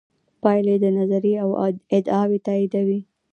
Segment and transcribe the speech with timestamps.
[0.41, 1.35] پایلې د نظریې
[1.97, 2.99] ادعاوې تاییدوي.